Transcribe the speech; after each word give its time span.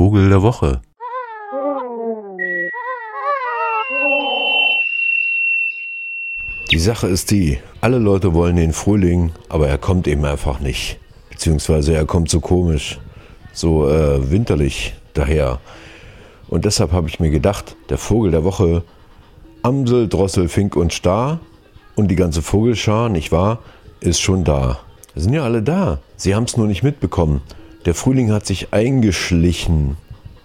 Vogel 0.00 0.30
der 0.30 0.40
Woche. 0.40 0.80
Die 6.70 6.78
Sache 6.78 7.06
ist 7.06 7.30
die, 7.30 7.58
alle 7.82 7.98
Leute 7.98 8.32
wollen 8.32 8.56
den 8.56 8.72
Frühling, 8.72 9.32
aber 9.50 9.68
er 9.68 9.76
kommt 9.76 10.08
eben 10.08 10.24
einfach 10.24 10.58
nicht. 10.58 10.98
Beziehungsweise 11.28 11.92
er 11.92 12.06
kommt 12.06 12.30
so 12.30 12.40
komisch, 12.40 12.98
so 13.52 13.90
äh, 13.90 14.30
winterlich 14.30 14.94
daher. 15.12 15.60
Und 16.48 16.64
deshalb 16.64 16.92
habe 16.92 17.10
ich 17.10 17.20
mir 17.20 17.30
gedacht, 17.30 17.76
der 17.90 17.98
Vogel 17.98 18.30
der 18.30 18.42
Woche, 18.42 18.82
Amsel, 19.62 20.08
Drossel, 20.08 20.48
Fink 20.48 20.76
und 20.76 20.94
Star 20.94 21.40
und 21.94 22.10
die 22.10 22.16
ganze 22.16 22.40
Vogelschar, 22.40 23.10
nicht 23.10 23.32
wahr, 23.32 23.58
ist 24.00 24.22
schon 24.22 24.44
da. 24.44 24.78
Sind 25.14 25.34
ja 25.34 25.44
alle 25.44 25.62
da. 25.62 25.98
Sie 26.16 26.34
haben 26.34 26.44
es 26.44 26.56
nur 26.56 26.68
nicht 26.68 26.82
mitbekommen. 26.82 27.42
Der 27.86 27.94
Frühling 27.94 28.30
hat 28.30 28.44
sich 28.44 28.72
eingeschlichen, 28.72 29.96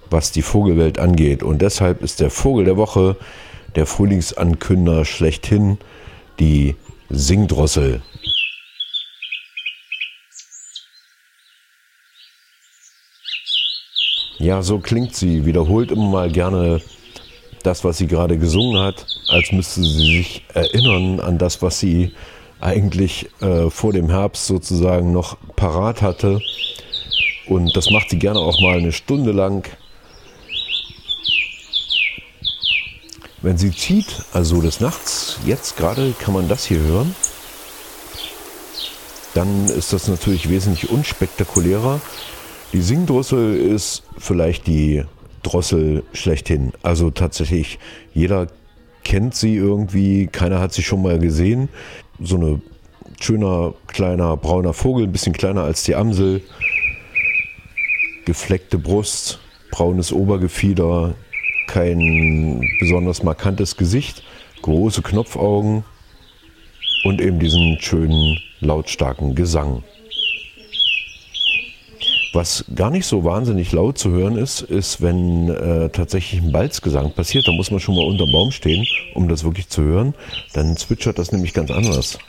was 0.10 0.32
die 0.32 0.42
Vogelwelt 0.42 1.00
angeht. 1.00 1.44
Und 1.44 1.62
deshalb 1.62 2.02
ist 2.02 2.22
der 2.22 2.30
Vogel 2.30 2.66
der 2.66 2.78
Woche 2.78 3.18
der 3.76 3.86
Frühlingsankünder 3.86 5.04
schlechthin 5.04 5.78
die 6.40 6.76
Singdrossel. 7.10 8.02
Ja, 14.38 14.62
so 14.62 14.80
klingt 14.80 15.16
sie. 15.16 15.46
Wiederholt 15.46 15.92
immer 15.92 16.10
mal 16.10 16.32
gerne 16.32 16.82
das, 17.64 17.84
was 17.84 17.98
sie 17.98 18.08
gerade 18.08 18.38
gesungen 18.38 18.82
hat, 18.82 19.06
als 19.28 19.52
müsste 19.52 19.82
sie 19.82 20.18
sich 20.18 20.46
erinnern 20.54 21.20
an 21.20 21.38
das, 21.38 21.62
was 21.62 21.80
sie 21.80 22.14
eigentlich 22.62 23.30
äh, 23.42 23.70
vor 23.70 23.92
dem 23.92 24.10
Herbst 24.10 24.48
sozusagen 24.48 25.12
noch 25.12 25.38
parat 25.56 26.02
hatte. 26.02 26.40
Und 27.48 27.76
das 27.76 27.90
macht 27.92 28.10
sie 28.10 28.20
gerne 28.20 28.40
auch 28.40 28.60
mal 28.60 28.78
eine 28.78 28.92
Stunde 28.92 29.32
lang. 29.32 29.70
Wenn 33.42 33.58
sie 33.58 33.72
zieht, 33.72 34.24
also 34.34 34.62
des 34.62 34.80
Nachts, 34.80 35.38
jetzt 35.46 35.78
gerade 35.78 36.14
kann 36.20 36.34
man 36.34 36.48
das 36.48 36.66
hier 36.66 36.80
hören, 36.80 37.16
dann 39.36 39.66
ist 39.66 39.94
das 39.94 40.08
natürlich 40.08 40.50
wesentlich 40.50 40.90
unspektakulärer. 40.90 42.02
Die 42.74 42.82
Singdrossel 42.82 43.56
ist 43.56 44.04
vielleicht 44.18 44.66
die 44.66 45.04
Drossel 45.44 46.04
schlechthin. 46.14 46.72
Also 46.82 47.12
tatsächlich, 47.12 47.78
jeder 48.14 48.48
kennt 49.04 49.36
sie 49.36 49.56
irgendwie, 49.56 50.28
keiner 50.28 50.60
hat 50.60 50.74
sie 50.74 50.82
schon 50.82 51.02
mal 51.02 51.20
gesehen. 51.20 51.70
So 52.20 52.38
ein 52.38 52.62
schöner 53.22 53.74
kleiner 53.88 54.36
brauner 54.38 54.74
Vogel, 54.74 55.06
ein 55.06 55.12
bisschen 55.12 55.34
kleiner 55.34 55.64
als 55.64 55.84
die 55.84 55.96
Amsel. 55.96 56.42
Gefleckte 58.26 58.78
Brust, 58.78 59.40
braunes 59.72 60.12
Obergefieder, 60.12 61.16
kein 61.68 62.62
besonders 62.80 63.24
markantes 63.24 63.78
Gesicht, 63.78 64.24
große 64.62 65.02
Knopfaugen 65.02 65.84
und 67.04 67.22
eben 67.22 67.40
diesen 67.40 67.78
schönen 67.80 68.40
lautstarken 68.60 69.36
Gesang. 69.36 69.84
Was 72.34 72.66
gar 72.76 72.92
nicht 72.92 73.06
so 73.06 73.24
wahnsinnig 73.24 73.72
laut 73.72 73.98
zu 73.98 74.12
hören 74.12 74.38
ist, 74.38 74.62
ist, 74.62 75.02
wenn 75.02 75.48
äh, 75.48 75.90
tatsächlich 75.90 76.42
ein 76.42 76.52
Balzgesang 76.52 77.14
passiert. 77.14 77.48
Da 77.48 77.54
muss 77.54 77.72
man 77.72 77.80
schon 77.80 77.96
mal 77.96 78.06
unter 78.06 78.26
Baum 78.30 78.52
stehen, 78.52 78.86
um 79.14 79.30
das 79.30 79.46
wirklich 79.46 79.70
zu 79.70 79.84
hören. 79.84 80.14
Dann 80.52 80.76
zwitschert 80.76 81.18
das 81.18 81.32
nämlich 81.32 81.54
ganz 81.54 81.72
anders. 81.72 82.20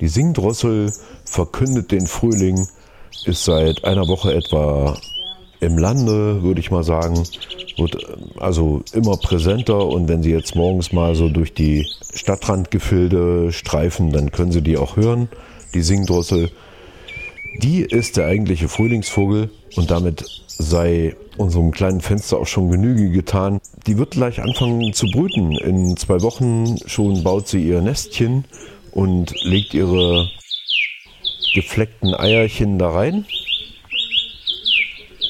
Die 0.00 0.08
Singdrossel 0.08 0.92
verkündet 1.24 1.92
den 1.92 2.06
Frühling, 2.06 2.66
ist 3.24 3.44
seit 3.44 3.84
einer 3.84 4.08
Woche 4.08 4.34
etwa 4.34 4.96
im 5.60 5.78
Lande, 5.78 6.42
würde 6.42 6.60
ich 6.60 6.72
mal 6.72 6.82
sagen, 6.82 7.22
wird 7.78 7.96
also 8.38 8.82
immer 8.92 9.16
präsenter 9.16 9.86
und 9.86 10.08
wenn 10.08 10.22
Sie 10.22 10.30
jetzt 10.30 10.56
morgens 10.56 10.92
mal 10.92 11.14
so 11.14 11.28
durch 11.28 11.54
die 11.54 11.86
Stadtrandgefilde 12.12 13.52
streifen, 13.52 14.12
dann 14.12 14.32
können 14.32 14.52
Sie 14.52 14.62
die 14.62 14.76
auch 14.76 14.96
hören, 14.96 15.28
die 15.72 15.82
Singdrossel. 15.82 16.50
Die 17.62 17.82
ist 17.82 18.16
der 18.16 18.26
eigentliche 18.26 18.68
Frühlingsvogel 18.68 19.50
und 19.76 19.90
damit 19.90 20.24
sei 20.48 21.14
unserem 21.36 21.70
kleinen 21.70 22.00
Fenster 22.00 22.38
auch 22.38 22.46
schon 22.46 22.70
Genüge 22.70 23.10
getan. 23.10 23.60
Die 23.86 23.98
wird 23.98 24.12
gleich 24.12 24.40
anfangen 24.42 24.92
zu 24.92 25.06
brüten. 25.06 25.52
In 25.52 25.96
zwei 25.96 26.22
Wochen 26.22 26.76
schon 26.86 27.22
baut 27.22 27.48
sie 27.48 27.66
ihr 27.66 27.82
Nestchen 27.82 28.44
und 28.92 29.32
legt 29.42 29.74
ihre 29.74 30.30
gefleckten 31.54 32.14
Eierchen 32.14 32.78
da 32.78 32.90
rein. 32.90 33.26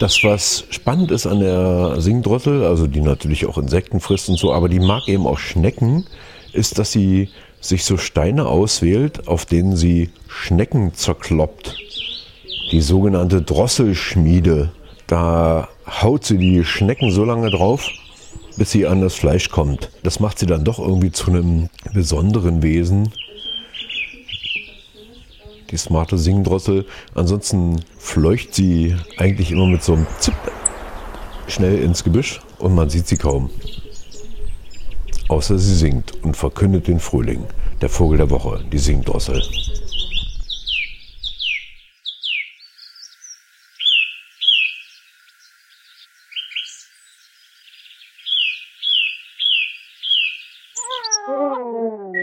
Das, 0.00 0.18
was 0.24 0.64
spannend 0.70 1.10
ist 1.10 1.26
an 1.26 1.40
der 1.40 2.00
Singdrossel, 2.00 2.64
also 2.64 2.86
die 2.86 3.00
natürlich 3.00 3.46
auch 3.46 3.56
Insekten 3.56 4.00
frisst 4.00 4.28
und 4.28 4.38
so, 4.38 4.52
aber 4.52 4.68
die 4.68 4.80
mag 4.80 5.08
eben 5.08 5.26
auch 5.26 5.38
Schnecken, 5.38 6.06
ist, 6.52 6.78
dass 6.78 6.92
sie 6.92 7.28
sich 7.60 7.84
so 7.84 7.96
Steine 7.96 8.46
auswählt, 8.46 9.28
auf 9.28 9.46
denen 9.46 9.76
sie 9.76 10.10
Schnecken 10.26 10.94
zerkloppt. 10.94 11.76
Die 12.72 12.80
sogenannte 12.80 13.42
Drosselschmiede. 13.42 14.72
Da 15.06 15.68
haut 15.86 16.24
sie 16.24 16.38
die 16.38 16.64
Schnecken 16.64 17.12
so 17.12 17.24
lange 17.24 17.50
drauf, 17.50 17.88
bis 18.56 18.72
sie 18.72 18.86
an 18.86 19.00
das 19.00 19.14
Fleisch 19.14 19.50
kommt. 19.50 19.90
Das 20.02 20.18
macht 20.18 20.38
sie 20.38 20.46
dann 20.46 20.64
doch 20.64 20.80
irgendwie 20.80 21.12
zu 21.12 21.30
einem 21.30 21.68
besonderen 21.92 22.62
Wesen 22.62 23.12
die 25.72 25.78
smarte 25.78 26.18
Singdrossel. 26.18 26.86
Ansonsten 27.14 27.80
fleucht 27.98 28.54
sie 28.54 28.94
eigentlich 29.16 29.50
immer 29.50 29.66
mit 29.66 29.82
so 29.82 29.94
einem 29.94 30.06
Zip 30.20 30.34
schnell 31.48 31.78
ins 31.82 32.04
Gebüsch 32.04 32.40
und 32.58 32.74
man 32.74 32.90
sieht 32.90 33.08
sie 33.08 33.16
kaum. 33.16 33.50
Außer 35.28 35.58
sie 35.58 35.74
singt 35.74 36.12
und 36.22 36.36
verkündet 36.36 36.86
den 36.86 37.00
Frühling, 37.00 37.44
der 37.80 37.88
Vogel 37.88 38.18
der 38.18 38.30
Woche, 38.30 38.62
die 38.70 38.78
Singdrossel. 38.78 39.42
Oh. 51.28 52.21